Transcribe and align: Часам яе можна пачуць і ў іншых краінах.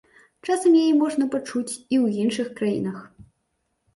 Часам 0.47 0.77
яе 0.83 0.93
можна 1.01 1.27
пачуць 1.35 1.73
і 1.75 1.77
ў 1.77 2.05
іншых 2.25 2.47
краінах. 2.61 2.97